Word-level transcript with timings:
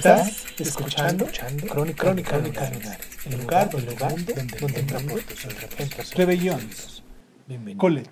Estás 0.00 0.46
escuchando, 0.58 1.26
Crónica, 1.68 2.04
Crónica, 2.04 2.36
el 2.36 2.44
lugar, 3.38 3.68
el 3.74 3.84
lugar 3.84 4.14
donde, 4.24 4.34
donde 4.58 4.82
tus 4.82 6.14
Rebellions. 6.14 7.04
Colette. 7.76 8.08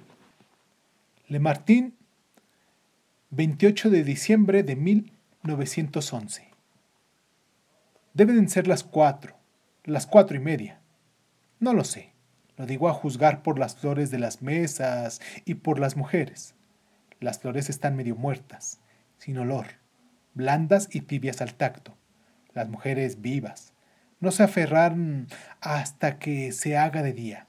Le 1.29 1.39
Martin, 1.39 1.97
28 3.31 3.89
de 3.89 4.05
diciembre 4.05 4.63
de 4.65 4.77
1911. 4.77 6.51
Deben 8.13 8.51
ser 8.51 8.69
las 8.69 8.85
cuatro, 8.85 9.39
las 9.85 10.07
cuatro 10.07 10.37
y 10.37 10.41
media. 10.41 10.83
No 11.59 11.73
lo 11.73 11.85
sé. 11.85 12.13
Lo 12.59 12.67
digo 12.67 12.91
a 12.91 12.93
juzgar 12.93 13.43
por 13.43 13.59
las 13.59 13.77
flores 13.77 14.11
de 14.11 14.19
las 14.19 14.43
mesas 14.43 15.23
y 15.47 15.55
por 15.55 15.79
las 15.79 15.97
mujeres. 15.97 16.55
Las 17.19 17.39
flores 17.39 17.71
están 17.71 17.97
medio 17.97 18.15
muertas, 18.15 18.79
sin 19.17 19.39
olor 19.39 19.88
blandas 20.39 20.89
y 20.93 21.01
tibias 21.01 21.43
al 21.43 21.55
tacto. 21.55 21.97
Las 22.55 22.69
mujeres 22.69 23.21
vivas. 23.21 23.75
No 24.21 24.31
se 24.31 24.45
aferran 24.45 25.27
hasta 25.61 26.19
que 26.19 26.53
se 26.53 26.79
haga 26.79 27.03
de 27.03 27.13
día. 27.13 27.47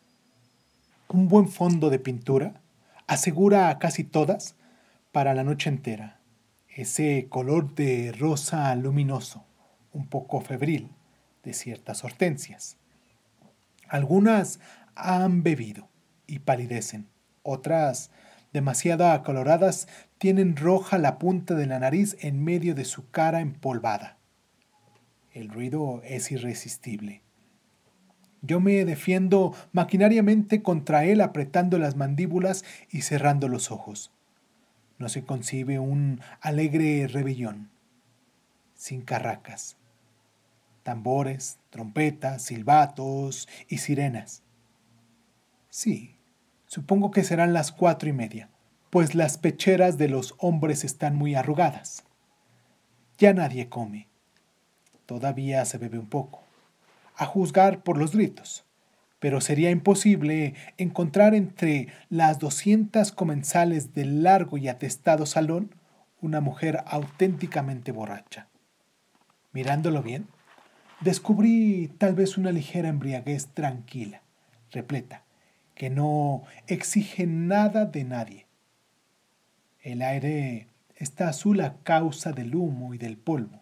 Un 1.08 1.27
buen 1.27 1.47
fondo 1.47 1.89
de 1.91 1.99
pintura 1.99 2.55
asegura 3.08 3.69
a 3.69 3.77
casi 3.80 4.03
todas 4.03 4.55
para 5.11 5.36
la 5.36 5.44
noche 5.44 5.69
entera. 5.69 6.19
Ese 6.67 7.27
color 7.30 7.75
de 7.75 8.11
rosa 8.11 8.73
luminoso, 8.75 9.45
un 9.94 10.08
poco 10.08 10.42
febril, 10.42 10.89
de 11.44 11.53
ciertas 11.53 12.03
hortensias. 12.03 12.77
Algunas 13.88 14.59
han 14.95 15.44
bebido 15.44 15.89
y 16.27 16.39
palidecen, 16.39 17.08
otras 17.44 18.09
demasiado 18.52 19.08
acoloradas, 19.09 19.88
tienen 20.20 20.56
roja 20.56 21.00
la 21.00 21.17
punta 21.17 21.56
de 21.56 21.66
la 21.66 21.80
nariz 21.80 22.16
en 22.20 22.44
medio 22.44 22.75
de 22.75 22.86
su 22.86 23.09
cara 23.09 23.39
empolvada. 23.39 24.17
El 25.34 25.50
ruido 25.50 26.02
es 26.03 26.31
irresistible. 26.31 27.23
Yo 28.42 28.59
me 28.59 28.86
defiendo 28.86 29.56
maquinariamente 29.72 30.61
contra 30.61 31.03
él 31.06 31.22
apretando 31.22 31.80
las 31.80 31.95
mandíbulas 31.95 32.64
y 32.92 33.02
cerrando 33.02 33.48
los 33.48 33.72
ojos. 33.72 34.11
No 35.00 35.09
se 35.09 35.23
concibe 35.23 35.80
un 35.80 36.22
alegre 36.42 37.08
rebelión, 37.08 37.72
sin 38.76 39.02
carracas, 39.02 39.78
tambores, 40.83 41.58
trompetas, 41.72 42.44
silbatos 42.44 43.48
y 43.67 43.80
sirenas. 43.80 44.44
Sí, 45.70 46.20
Supongo 46.70 47.09
que 47.09 47.23
serán 47.23 47.52
las 47.52 47.72
cuatro 47.72 48.09
y 48.09 48.14
media, 48.14 48.48
pues 48.90 49.16
las 49.16 49.38
pecheras 49.38 49.98
de 49.98 50.09
los 50.09 50.36
hombres 50.38 50.84
están 50.84 51.16
muy 51.16 51.36
arrugadas. 51.36 52.04
Ya 53.18 53.34
nadie 53.34 53.70
come. 53.70 54.08
Todavía 55.06 55.66
se 55.66 55.78
bebe 55.78 56.00
un 56.00 56.08
poco, 56.08 56.44
a 57.16 57.26
juzgar 57.26 57.83
por 57.83 57.98
los 57.98 58.14
gritos, 58.14 58.64
pero 59.20 59.42
sería 59.42 59.72
imposible 59.72 60.54
encontrar 60.78 61.36
entre 61.36 61.88
las 62.10 62.39
doscientas 62.39 63.11
comensales 63.11 63.94
del 63.94 64.23
largo 64.23 64.58
y 64.58 64.67
atestado 64.67 65.26
salón 65.26 65.76
una 66.22 66.42
mujer 66.42 66.83
auténticamente 66.86 67.92
borracha. 67.92 68.48
Mirándolo 69.52 70.04
bien, 70.04 70.28
descubrí 71.02 71.92
tal 71.98 72.14
vez 72.14 72.38
una 72.38 72.52
ligera 72.52 72.89
embriaguez 72.89 73.48
tranquila, 73.48 74.22
repleta, 74.72 75.23
que 75.76 75.89
no 75.89 76.44
exige 76.67 77.26
nada 77.26 77.86
de 77.86 78.04
nadie. 78.04 78.48
El 79.82 80.02
aire 80.02 80.67
está 80.95 81.30
azul 81.30 81.62
a 81.62 81.78
causa 81.84 82.32
del 82.32 82.56
humo 82.56 82.94
y 82.94 82.98
del 82.98 83.17
polvo. 83.17 83.62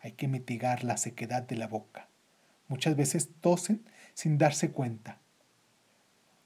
Hay 0.00 0.12
que 0.12 0.28
mitigar 0.28 0.84
la 0.84 0.96
sequedad 0.96 1.42
de 1.42 1.56
la 1.56 1.66
boca. 1.66 2.08
Muchas 2.68 2.96
veces 2.96 3.30
tosen 3.40 3.82
sin 4.14 4.38
darse 4.38 4.70
cuenta. 4.70 5.18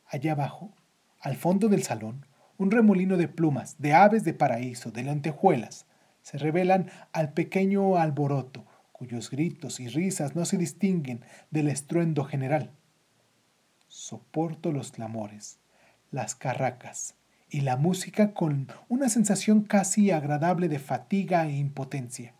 Allá 0.06 0.32
abajo, 0.32 0.72
al 1.20 1.36
fondo 1.36 1.68
del 1.68 1.82
salón, 1.82 2.26
un 2.58 2.70
remolino 2.70 3.16
de 3.16 3.28
plumas, 3.28 3.76
de 3.78 3.94
aves 3.94 4.24
de 4.24 4.34
paraíso, 4.34 4.90
de 4.90 5.04
lentejuelas, 5.04 5.86
se 6.22 6.38
revelan 6.38 6.90
al 7.12 7.32
pequeño 7.32 7.96
alboroto, 7.96 8.64
cuyos 8.92 9.30
gritos 9.30 9.78
y 9.78 9.88
risas 9.88 10.34
no 10.34 10.44
se 10.44 10.56
distinguen 10.56 11.24
del 11.50 11.68
estruendo 11.68 12.24
general 12.24 12.72
soporto 13.96 14.72
los 14.72 14.92
clamores, 14.92 15.58
las 16.10 16.34
carracas 16.34 17.14
y 17.48 17.60
la 17.60 17.76
música 17.76 18.34
con 18.34 18.68
una 18.88 19.08
sensación 19.08 19.62
casi 19.62 20.10
agradable 20.10 20.68
de 20.68 20.78
fatiga 20.78 21.46
e 21.46 21.56
impotencia, 21.56 22.34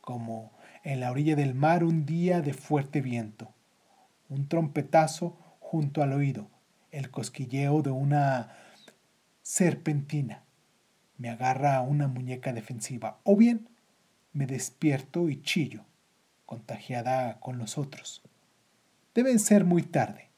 como 0.00 0.52
en 0.82 1.00
la 1.00 1.10
orilla 1.10 1.36
del 1.36 1.54
mar 1.54 1.84
un 1.84 2.04
día 2.04 2.42
de 2.42 2.52
fuerte 2.52 3.00
viento, 3.00 3.52
un 4.28 4.48
trompetazo 4.48 5.38
junto 5.60 6.02
al 6.02 6.12
oído, 6.12 6.50
el 6.90 7.10
cosquilleo 7.10 7.82
de 7.82 7.90
una 7.90 8.56
serpentina, 9.42 10.42
me 11.16 11.30
agarra 11.30 11.80
una 11.80 12.08
muñeca 12.08 12.52
defensiva, 12.52 13.18
o 13.24 13.36
bien 13.36 13.68
me 14.32 14.46
despierto 14.46 15.28
y 15.28 15.40
chillo, 15.42 15.84
contagiada 16.44 17.38
con 17.40 17.58
los 17.58 17.78
otros. 17.78 18.22
Deben 19.14 19.38
ser 19.38 19.64
muy 19.64 19.82
tarde. 19.82 20.28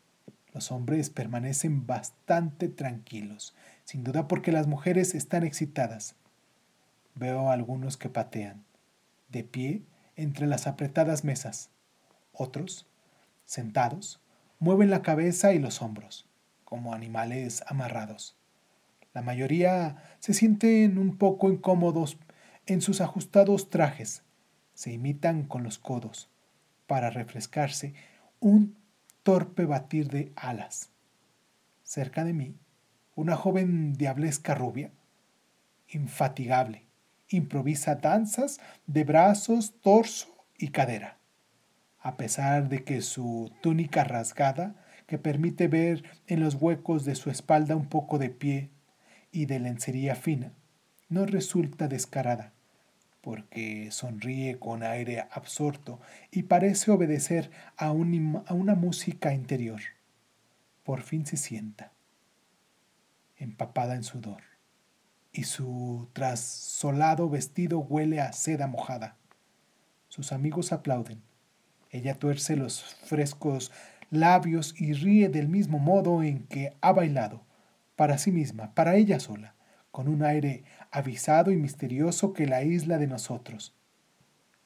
Los 0.52 0.70
hombres 0.70 1.10
permanecen 1.10 1.86
bastante 1.86 2.68
tranquilos, 2.68 3.54
sin 3.86 4.02
duda 4.02 4.26
porque 4.26 4.50
las 4.50 4.66
mujeres 4.66 5.14
están 5.14 5.44
excitadas. 5.44 6.16
Veo 7.14 7.48
a 7.48 7.52
algunos 7.52 7.96
que 7.96 8.08
patean, 8.08 8.64
de 9.28 9.44
pie 9.44 9.84
entre 10.16 10.48
las 10.48 10.66
apretadas 10.66 11.22
mesas. 11.22 11.70
Otros, 12.32 12.88
sentados, 13.44 14.20
mueven 14.58 14.90
la 14.90 15.02
cabeza 15.02 15.52
y 15.52 15.60
los 15.60 15.82
hombros, 15.82 16.28
como 16.64 16.94
animales 16.94 17.62
amarrados. 17.68 18.36
La 19.14 19.22
mayoría 19.22 20.02
se 20.18 20.34
sienten 20.34 20.98
un 20.98 21.16
poco 21.16 21.48
incómodos 21.48 22.18
en 22.66 22.82
sus 22.82 23.00
ajustados 23.00 23.70
trajes. 23.70 24.24
Se 24.74 24.92
imitan 24.92 25.44
con 25.44 25.62
los 25.62 25.78
codos 25.78 26.28
para 26.88 27.08
refrescarse 27.10 27.94
un 28.40 28.76
torpe 29.22 29.64
batir 29.64 30.08
de 30.08 30.32
alas. 30.34 30.90
Cerca 31.84 32.24
de 32.24 32.32
mí, 32.32 32.56
una 33.16 33.34
joven 33.34 33.94
diablesca 33.94 34.54
rubia, 34.54 34.92
infatigable, 35.88 36.86
improvisa 37.28 37.96
danzas 37.96 38.60
de 38.86 39.02
brazos, 39.02 39.74
torso 39.80 40.46
y 40.56 40.68
cadera. 40.68 41.18
A 41.98 42.16
pesar 42.16 42.68
de 42.68 42.84
que 42.84 43.02
su 43.02 43.50
túnica 43.62 44.04
rasgada, 44.04 44.76
que 45.08 45.18
permite 45.18 45.66
ver 45.66 46.04
en 46.28 46.40
los 46.40 46.54
huecos 46.54 47.04
de 47.04 47.16
su 47.16 47.30
espalda 47.30 47.74
un 47.74 47.88
poco 47.88 48.18
de 48.18 48.30
pie 48.30 48.70
y 49.32 49.46
de 49.46 49.58
lencería 49.58 50.14
fina, 50.14 50.52
no 51.08 51.26
resulta 51.26 51.88
descarada 51.88 52.52
porque 53.26 53.90
sonríe 53.90 54.56
con 54.60 54.84
aire 54.84 55.26
absorto 55.32 56.00
y 56.30 56.44
parece 56.44 56.92
obedecer 56.92 57.50
a, 57.76 57.90
una 57.90 58.74
música 58.76 59.34
interior. 59.34 59.80
Por 60.84 61.02
fin 61.02 61.26
se 61.26 61.36
sienta, 61.36 61.95
empapada 63.36 63.94
en 63.94 64.02
sudor, 64.02 64.42
y 65.32 65.44
su 65.44 66.08
trasolado 66.12 67.28
vestido 67.28 67.78
huele 67.78 68.20
a 68.20 68.32
seda 68.32 68.66
mojada. 68.66 69.16
Sus 70.08 70.32
amigos 70.32 70.72
aplauden. 70.72 71.22
Ella 71.90 72.18
tuerce 72.18 72.56
los 72.56 72.82
frescos 72.82 73.72
labios 74.10 74.74
y 74.78 74.92
ríe 74.92 75.28
del 75.28 75.48
mismo 75.48 75.78
modo 75.78 76.22
en 76.22 76.46
que 76.46 76.76
ha 76.80 76.92
bailado, 76.92 77.44
para 77.96 78.18
sí 78.18 78.32
misma, 78.32 78.74
para 78.74 78.96
ella 78.96 79.20
sola 79.20 79.56
con 79.96 80.08
un 80.08 80.22
aire 80.22 80.62
avisado 80.90 81.50
y 81.50 81.56
misterioso 81.56 82.34
que 82.34 82.46
la 82.46 82.62
isla 82.62 82.98
de 82.98 83.06
nosotros. 83.06 83.74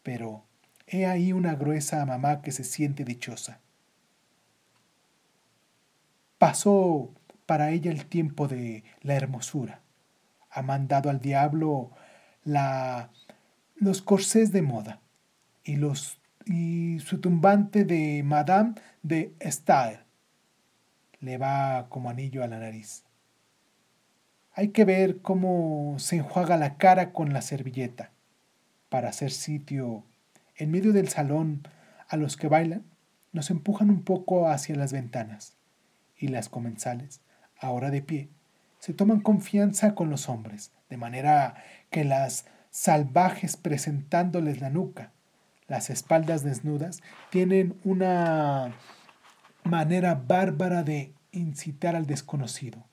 Pero 0.03 0.45
he 0.89 1.07
ahí 1.07 1.33
una 1.33 1.55
gruesa 1.55 2.05
mamá 2.05 2.43
que 2.43 2.51
se 2.51 2.65
siente 2.65 3.05
dichosa. 3.05 3.61
Pasó 6.37 7.15
para 7.51 7.73
ella 7.73 7.91
el 7.91 8.07
tiempo 8.07 8.47
de 8.47 8.85
la 9.03 9.17
hermosura, 9.17 9.81
Ha 10.51 10.63
mandado 10.63 11.11
al 11.11 11.21
diablo 11.21 11.91
la, 12.45 13.11
los 13.75 14.03
corsés 14.03 14.53
de 14.53 14.63
moda 14.63 15.01
y, 15.65 15.75
los, 15.75 16.21
y 16.47 17.01
su 17.01 17.21
tumbante 17.21 17.85
de 17.85 18.23
Madame 18.23 18.75
de 19.03 19.35
Stael. 19.45 19.99
Le 21.19 21.39
va 21.39 21.89
como 21.89 22.09
anillo 22.09 22.45
a 22.45 22.47
la 22.47 22.61
nariz. 22.61 23.03
Hay 24.53 24.69
que 24.69 24.85
ver 24.85 25.21
cómo 25.21 25.97
se 25.99 26.19
enjuaga 26.19 26.57
la 26.57 26.77
cara 26.77 27.13
con 27.13 27.33
la 27.33 27.43
servilleta 27.43 28.13
para 28.89 29.09
hacer 29.09 29.33
sitio 29.33 30.05
en 30.55 30.71
medio 30.71 30.93
del 30.93 31.09
salón 31.09 31.67
a 32.07 32.17
los 32.17 32.37
que 32.37 32.47
bailan, 32.47 32.85
nos 33.33 33.51
empujan 33.51 33.91
un 33.91 34.05
poco 34.05 34.47
hacia 34.47 34.77
las 34.77 34.93
ventanas 34.93 35.57
y 36.17 36.29
las 36.29 36.49
comensales, 36.49 37.23
ahora 37.61 37.91
de 37.91 38.03
pie, 38.03 38.29
se 38.79 38.95
toman 38.95 39.21
confianza 39.21 39.95
con 39.95 40.11
los 40.11 40.29
hombres, 40.29 40.73
de 40.89 40.97
manera 40.97 41.63
que 41.91 42.05
las 42.05 42.47
salvajes 42.71 43.57
presentándoles 43.57 44.61
la 44.61 44.71
nuca, 44.71 45.13
las 45.69 45.91
espaldas 45.91 46.43
desnudas, 46.43 47.01
tienen 47.31 47.79
una 47.85 48.73
manera 49.65 50.15
bárbara 50.15 50.83
de 50.83 51.15
incitar 51.33 51.95
al 51.95 52.07
desconocido, 52.07 52.85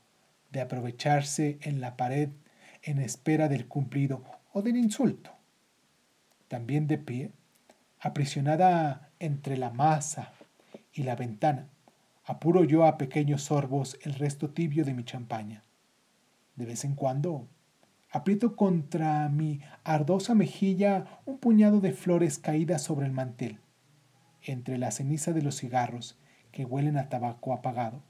de 0.52 0.62
aprovecharse 0.62 1.58
en 1.62 1.81
la 1.81 1.96
pared 1.96 2.30
en 2.84 3.00
espera 3.00 3.48
del 3.48 3.68
cumplido 3.68 4.24
o 4.54 4.62
del 4.62 4.78
insulto. 4.78 5.31
También 6.48 6.88
de 6.88 6.98
pie, 6.98 7.31
aprisionada 8.00 9.10
entre 9.19 9.58
la 9.58 9.72
masa 9.72 10.34
y 10.94 11.04
la 11.04 11.16
ventana, 11.16 11.68
apuro 12.28 12.66
yo 12.66 12.86
a 12.86 12.98
pequeños 12.98 13.44
sorbos 13.44 13.98
el 14.04 14.14
resto 14.14 14.50
tibio 14.50 14.84
de 14.84 14.94
mi 14.94 15.06
champaña. 15.06 15.64
De 16.58 16.66
vez 16.66 16.84
en 16.84 16.94
cuando 16.94 17.48
aprieto 18.12 18.58
contra 18.58 19.30
mi 19.30 19.62
ardosa 19.86 20.36
mejilla 20.36 21.22
un 21.26 21.38
puñado 21.38 21.80
de 21.80 21.94
flores 21.94 22.38
caídas 22.38 22.84
sobre 22.84 23.06
el 23.06 23.14
mantel. 23.14 23.62
Entre 24.42 24.78
la 24.78 24.92
ceniza 24.92 25.32
de 25.32 25.42
los 25.42 25.56
cigarros 25.56 26.20
que 26.52 26.66
huelen 26.66 26.98
a 26.98 27.08
tabaco 27.08 27.54
apagado, 27.54 28.04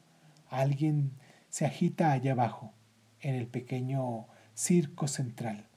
alguien 0.50 1.12
se 1.50 1.66
agita 1.66 2.12
allá 2.12 2.32
abajo, 2.32 2.74
en 3.22 3.36
el 3.36 3.46
pequeño 3.46 4.26
circo 4.56 5.08
central. 5.08 5.68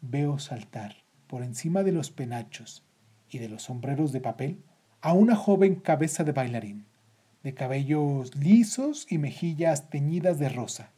Veo 0.00 0.40
saltar 0.40 0.96
por 1.28 1.44
encima 1.44 1.84
de 1.84 1.92
los 1.92 2.10
penachos 2.10 2.84
y 3.30 3.38
de 3.38 3.48
los 3.48 3.62
sombreros 3.62 4.10
de 4.10 4.20
papel 4.20 4.64
a 5.00 5.12
una 5.12 5.36
joven 5.36 5.76
cabeza 5.76 6.24
de 6.24 6.32
bailarín, 6.32 6.86
de 7.46 7.54
cabellos 7.54 8.34
lisos 8.34 9.06
y 9.08 9.18
mejillas 9.18 9.88
teñidas 9.88 10.40
de 10.40 10.48
rosa. 10.48 10.90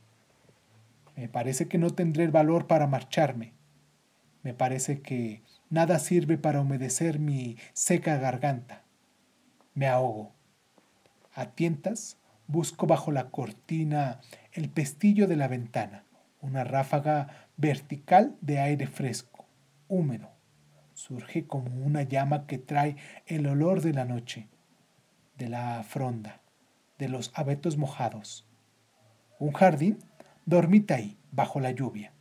Me 1.15 1.29
parece 1.29 1.69
que 1.69 1.77
no 1.77 1.91
tendré 1.91 2.25
el 2.25 2.31
valor 2.31 2.67
para 2.67 2.87
marcharme. 2.87 3.53
Me 4.43 4.55
parece 4.55 5.03
que 5.03 5.43
nada 5.69 5.99
sirve 5.99 6.39
para 6.39 6.63
humedecer 6.63 7.19
mi 7.19 7.59
seca 7.75 8.17
garganta. 8.17 8.83
Me 9.75 9.89
ahogo. 9.89 10.33
A 11.35 11.51
tientas 11.51 12.17
busco 12.47 12.87
bajo 12.87 13.13
la 13.13 13.29
cortina 13.29 14.23
el 14.53 14.71
pestillo 14.71 15.27
de 15.27 15.37
la 15.37 15.49
ventana, 15.49 16.05
una 16.41 16.65
ráfaga 16.65 17.47
vertical 17.59 18.39
de 18.41 18.59
aire 18.59 18.87
fresco, 18.87 19.45
húmedo, 19.87 20.31
surge 20.95 21.47
como 21.47 21.85
una 21.85 22.05
llama 22.05 22.47
que 22.47 22.57
trae 22.57 22.97
el 23.27 23.47
olor 23.47 23.83
de 23.83 23.93
la 23.93 24.07
noche, 24.07 24.49
de 25.39 25.49
la 25.49 25.83
fronda, 25.85 26.41
de 26.99 27.09
los 27.09 27.31
abetos 27.35 27.77
mojados. 27.77 28.45
Un 29.39 29.53
jardín 29.53 29.99
dormita 30.45 30.97
ahí, 30.97 31.17
bajo 31.31 31.61
la 31.61 31.71
lluvia. 31.71 32.13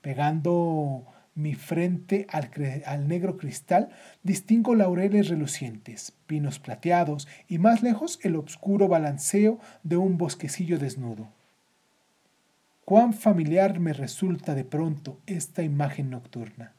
Pegando 0.00 1.04
mi 1.34 1.54
frente 1.54 2.26
al, 2.30 2.50
al, 2.86 3.06
negro 3.06 3.36
cristal, 3.36 3.90
distingo 4.22 4.74
laureles 4.74 5.28
relucientes, 5.28 6.14
pinos 6.26 6.58
plateados 6.58 7.28
y 7.46 7.58
más 7.58 7.82
lejos 7.82 8.18
el 8.22 8.36
oscuro 8.36 8.88
balanceo 8.88 9.60
de 9.82 9.96
un 9.96 10.16
bosquecillo 10.16 10.78
desnudo. 10.78 11.28
Cuán 12.84 13.12
familiar 13.12 13.80
me 13.80 13.92
resulta 13.92 14.54
de 14.54 14.64
pronto 14.64 15.20
esta 15.26 15.62
imagen 15.62 16.08
nocturna. 16.10 16.72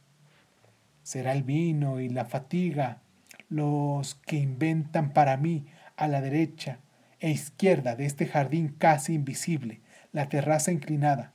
Será 1.04 1.34
el 1.34 1.44
vino 1.44 2.00
y 2.00 2.10
la 2.10 2.26
fatiga 2.26 3.02
los 3.50 4.16
que 4.16 4.38
inventan 4.38 5.13
para 5.13 5.38
mí 5.38 5.66
a 5.98 6.07
la 6.07 6.22
derecha 6.22 6.80
e 7.19 7.30
izquierda 7.30 7.96
de 7.96 8.06
este 8.06 8.25
jardín 8.25 8.75
casi 8.78 9.13
invisible, 9.13 9.81
la 10.12 10.30
terraza 10.30 10.72
inclinada 10.72 11.34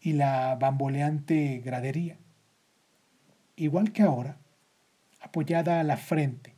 y 0.00 0.12
la 0.12 0.54
bamboleante 0.56 1.60
gradería. 1.64 2.16
Igual 3.56 3.92
que 3.92 4.02
ahora, 4.02 4.36
apoyada 5.20 5.80
a 5.80 5.84
la 5.84 5.96
frente 5.96 6.54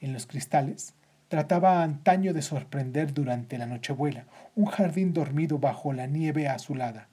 en 0.00 0.12
los 0.12 0.26
cristales, 0.26 0.94
trataba 1.28 1.82
antaño 1.82 2.32
de 2.32 2.42
sorprender 2.42 3.12
durante 3.12 3.58
la 3.58 3.66
nochebuela 3.66 4.26
un 4.54 4.66
jardín 4.66 5.12
dormido 5.12 5.58
bajo 5.58 5.92
la 5.92 6.06
nieve 6.06 6.48
azulada 6.48 7.08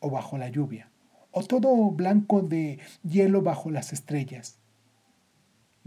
o 0.00 0.10
bajo 0.10 0.38
la 0.38 0.48
lluvia 0.48 0.90
o 1.30 1.42
todo 1.42 1.90
blanco 1.90 2.42
de 2.42 2.78
hielo 3.02 3.42
bajo 3.42 3.70
las 3.70 3.92
estrellas. 3.92 4.58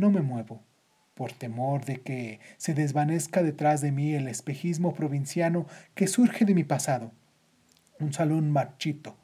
No 0.01 0.09
me 0.09 0.23
muevo, 0.23 0.63
por 1.13 1.31
temor 1.31 1.85
de 1.85 2.01
que 2.01 2.39
se 2.57 2.73
desvanezca 2.73 3.43
detrás 3.43 3.81
de 3.81 3.91
mí 3.91 4.15
el 4.15 4.27
espejismo 4.27 4.95
provinciano 4.95 5.67
que 5.93 6.07
surge 6.07 6.43
de 6.43 6.55
mi 6.55 6.63
pasado. 6.63 7.11
Un 7.99 8.11
salón 8.11 8.49
marchito, 8.49 9.15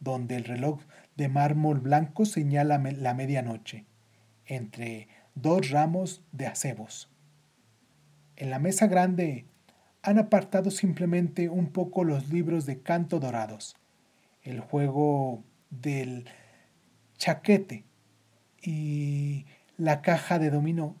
donde 0.00 0.36
el 0.36 0.44
reloj 0.44 0.82
de 1.16 1.30
mármol 1.30 1.80
blanco 1.80 2.26
señala 2.26 2.76
la 2.76 3.14
medianoche, 3.14 3.86
entre 4.44 5.08
dos 5.34 5.70
ramos 5.70 6.22
de 6.32 6.46
acebos. 6.46 7.10
En 8.36 8.50
la 8.50 8.58
mesa 8.58 8.86
grande 8.86 9.46
han 10.02 10.18
apartado 10.18 10.70
simplemente 10.70 11.48
un 11.48 11.68
poco 11.68 12.04
los 12.04 12.28
libros 12.28 12.66
de 12.66 12.82
canto 12.82 13.18
dorados, 13.18 13.76
el 14.42 14.60
juego 14.60 15.42
del 15.70 16.28
chaquete 17.16 17.86
y 18.60 19.46
la 19.78 20.02
caja 20.02 20.38
de 20.38 20.50
dominó 20.50 20.96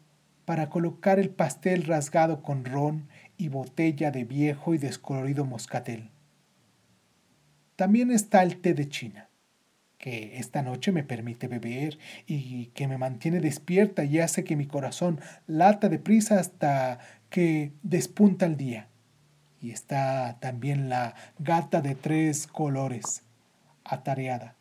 para 0.46 0.70
colocar 0.70 1.18
el 1.18 1.28
pastel 1.28 1.82
rasgado 1.82 2.42
con 2.42 2.64
ron 2.64 3.08
y 3.36 3.48
botella 3.48 4.10
de 4.10 4.24
viejo 4.24 4.72
y 4.72 4.78
descolorido 4.78 5.44
moscatel. 5.44 6.10
También 7.76 8.10
está 8.10 8.42
el 8.42 8.60
té 8.60 8.72
de 8.72 8.88
China, 8.88 9.28
que 9.98 10.38
esta 10.38 10.62
noche 10.62 10.90
me 10.90 11.02
permite 11.02 11.48
beber 11.48 11.98
y 12.26 12.66
que 12.66 12.88
me 12.88 12.98
mantiene 12.98 13.40
despierta 13.40 14.04
y 14.04 14.20
hace 14.20 14.42
que 14.42 14.56
mi 14.56 14.66
corazón 14.66 15.20
lata 15.46 15.88
deprisa 15.88 16.40
hasta 16.40 16.98
que 17.28 17.72
despunta 17.82 18.46
el 18.46 18.56
día. 18.56 18.88
Y 19.60 19.70
está 19.72 20.38
también 20.40 20.88
la 20.88 21.14
gata 21.38 21.82
de 21.82 21.94
tres 21.94 22.46
colores, 22.46 23.22
atareada, 23.84 24.54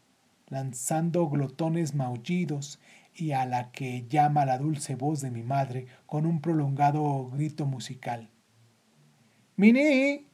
lanzando 0.50 1.30
glotones 1.30 1.94
maullidos 1.94 2.80
y 3.18 3.32
a 3.32 3.46
la 3.46 3.72
que 3.72 4.08
llama 4.08 4.46
la 4.46 4.60
dulce 4.60 4.96
voz 4.96 5.22
de 5.22 5.32
mi 5.32 5.42
madre 5.42 5.88
con 6.06 6.28
un 6.28 6.40
prolongado 6.40 7.30
grito 7.32 7.66
musical. 7.66 8.30
¡Mini! 9.56 10.28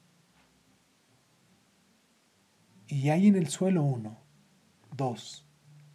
Y 2.87 3.09
hay 3.09 3.27
en 3.27 3.37
el 3.37 3.47
suelo 3.47 3.83
uno, 3.83 4.17
dos, 4.95 5.47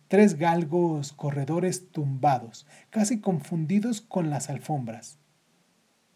tres 0.09 0.37
galgos 0.39 1.13
corredores 1.13 1.93
tumbados, 1.93 2.67
casi 2.89 3.21
confundidos 3.21 4.01
con 4.01 4.31
las 4.31 4.49
alfombras. 4.49 5.19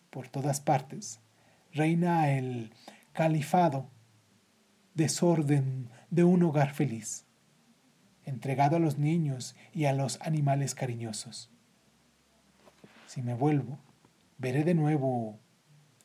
Por 0.08 0.28
todas 0.28 0.60
partes 0.60 1.20
reina 1.72 2.30
el 2.30 2.72
califado, 3.12 3.90
desorden 4.94 5.90
de 6.10 6.24
un 6.24 6.42
hogar 6.42 6.72
feliz 6.72 7.26
entregado 8.24 8.76
a 8.76 8.80
los 8.80 8.98
niños 8.98 9.56
y 9.72 9.86
a 9.86 9.92
los 9.92 10.20
animales 10.20 10.74
cariñosos. 10.74 11.50
Si 13.06 13.22
me 13.22 13.34
vuelvo, 13.34 13.78
veré 14.38 14.64
de 14.64 14.74
nuevo, 14.74 15.38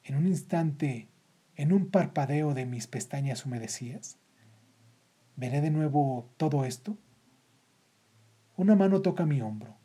en 0.04 0.16
un 0.16 0.28
instante, 0.28 1.10
en 1.56 1.72
un 1.72 1.90
parpadeo 1.90 2.54
de 2.54 2.66
mis 2.66 2.88
pestañas 2.88 3.46
humedecidas, 3.46 4.20
veré 5.36 5.62
de 5.62 5.72
nuevo 5.72 6.30
todo 6.38 6.66
esto. 6.66 6.98
Una 8.56 8.76
mano 8.76 9.02
toca 9.02 9.26
mi 9.26 9.42
hombro, 9.42 9.78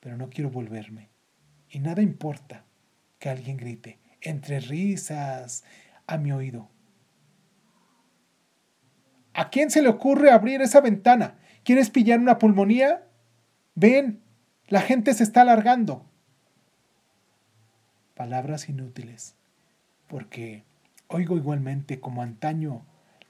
pero 0.00 0.16
no 0.16 0.30
quiero 0.30 0.50
volverme. 0.50 1.10
Y 1.68 1.80
nada 1.80 2.02
importa 2.02 2.64
que 3.18 3.30
alguien 3.30 3.56
grite, 3.56 3.98
entre 4.20 4.60
risas, 4.60 5.64
a 6.06 6.18
mi 6.18 6.32
oído. 6.32 6.68
¿A 9.34 9.48
quién 9.48 9.70
se 9.70 9.80
le 9.80 9.88
ocurre 9.88 10.30
abrir 10.30 10.60
esa 10.60 10.80
ventana? 10.80 11.38
¿Quieres 11.64 11.90
pillar 11.90 12.18
una 12.18 12.38
pulmonía? 12.38 13.06
Ven, 13.74 14.20
la 14.68 14.80
gente 14.80 15.14
se 15.14 15.22
está 15.22 15.42
alargando. 15.42 16.04
Palabras 18.14 18.68
inútiles, 18.68 19.34
porque 20.08 20.64
oigo 21.08 21.36
igualmente 21.36 22.00
como 22.00 22.22
antaño 22.22 22.82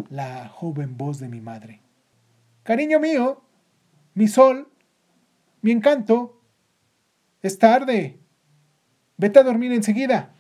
la 0.09 0.49
joven 0.49 0.97
voz 0.97 1.19
de 1.19 1.29
mi 1.29 1.41
madre. 1.41 1.81
Cariño 2.63 3.01
mío, 3.01 3.43
mi 4.15 4.29
sol, 4.29 4.69
mi 5.61 5.71
encanto, 5.71 6.41
es 7.43 7.59
tarde. 7.59 8.19
Vete 9.17 9.39
a 9.41 9.45
dormir 9.45 9.73
enseguida. 9.73 10.35